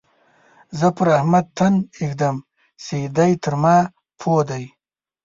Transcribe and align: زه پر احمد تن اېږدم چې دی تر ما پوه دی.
زه 0.79 0.87
پر 0.97 1.07
احمد 1.17 1.45
تن 1.57 1.73
اېږدم 1.99 2.35
چې 2.83 2.97
دی 3.15 3.31
تر 3.43 3.53
ما 3.61 3.77
پوه 4.19 4.41
دی. 4.49 4.63